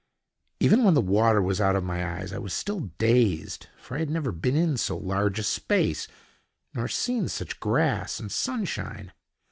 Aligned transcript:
Even 0.59 0.83
when 0.83 0.95
the 0.95 0.99
water 0.99 1.43
was 1.43 1.61
out 1.61 1.75
of 1.75 1.83
my 1.83 2.03
eyes, 2.03 2.33
I 2.33 2.39
was 2.39 2.55
still 2.55 2.89
dazed, 2.97 3.67
for 3.79 3.95
I 3.95 3.99
had 3.99 4.09
never 4.09 4.31
been 4.31 4.55
in 4.55 4.75
so 4.77 4.97
large 4.97 5.37
a 5.37 5.43
space, 5.43 6.07
nor 6.73 6.87
seen 6.87 7.27
such 7.27 7.59
grass 7.59 8.19
and 8.19 8.31
sunshine. 8.31 9.13